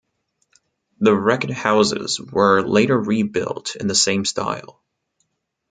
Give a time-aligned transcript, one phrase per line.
[0.99, 4.81] The wrecked houses were later rebuilt in the same style.